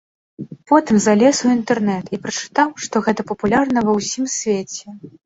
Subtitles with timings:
[0.69, 4.97] Потым залез у інтэрнэт і прачытаў, што гэта папулярна ва ўсім свеце.